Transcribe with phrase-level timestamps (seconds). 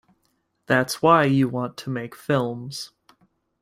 [0.65, 2.91] That's why you want to make films.